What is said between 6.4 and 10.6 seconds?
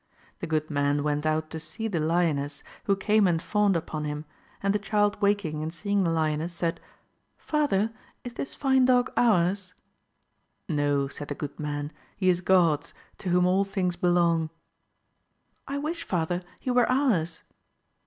said, Father is this line dog ours %